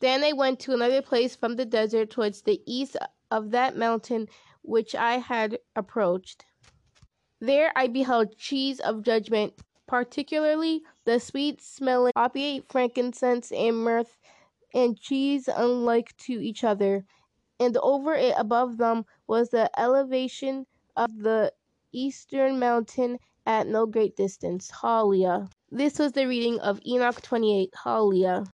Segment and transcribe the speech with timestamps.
[0.00, 2.96] Then I went to another place from the desert towards the east
[3.30, 4.28] of that mountain
[4.62, 6.44] which I had approached.
[7.40, 9.54] There I beheld cheese of judgment,
[9.86, 14.04] particularly the sweet smelling opiate, frankincense, and myrrh,
[14.74, 17.04] and cheese unlike to each other.
[17.58, 20.66] And over it above them was the elevation
[20.96, 21.52] of the
[21.92, 24.70] eastern mountain at no great distance.
[24.70, 25.48] Halia.
[25.70, 27.70] This was the reading of Enoch 28.
[27.84, 28.46] Halia.